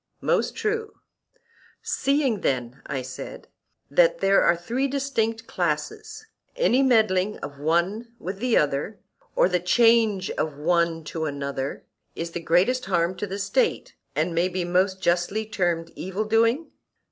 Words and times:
Most 0.21 0.55
true. 0.55 0.95
Seeing 1.83 2.41
then, 2.41 2.81
I 2.87 3.03
said, 3.03 3.47
that 3.91 4.17
there 4.17 4.41
are 4.41 4.55
three 4.57 4.87
distinct 4.87 5.45
classes, 5.45 6.25
any 6.55 6.81
meddling 6.81 7.37
of 7.41 7.59
one 7.59 8.11
with 8.17 8.41
another, 8.41 8.97
or 9.35 9.47
the 9.47 9.59
change 9.59 10.31
of 10.31 10.57
one 10.57 10.87
into 10.87 11.25
another, 11.25 11.85
is 12.15 12.31
the 12.31 12.39
greatest 12.39 12.85
harm 12.85 13.13
to 13.17 13.27
the 13.27 13.37
State, 13.37 13.93
and 14.15 14.33
may 14.33 14.49
be 14.49 14.65
most 14.65 15.03
justly 15.03 15.45
termed 15.45 15.91
evil 15.95 16.25
doing? 16.25 16.71